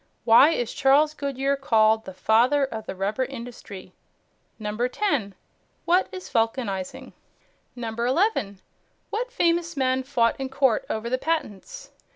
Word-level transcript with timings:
Why 0.25 0.49
is 0.49 0.73
Charles 0.73 1.13
Goodyear 1.13 1.55
called 1.55 2.05
"the 2.05 2.13
father 2.15 2.65
of 2.65 2.87
the 2.87 2.95
rubber 2.95 3.23
industry"? 3.23 3.93
10. 4.59 5.35
What 5.85 6.07
is 6.11 6.27
"vulcanizing"? 6.27 7.13
11. 7.75 8.61
What 9.11 9.31
famous 9.31 9.77
men 9.77 10.01
fought 10.01 10.39
in 10.39 10.49
court 10.49 10.87
over 10.89 11.07
the 11.07 11.19
patents? 11.19 11.91